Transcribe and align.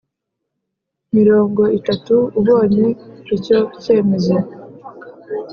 Mirongo 1.15 1.61
Itatu 1.79 2.15
Ubonye 2.39 2.87
Icyo 3.35 3.59
Cyemezo 3.81 4.37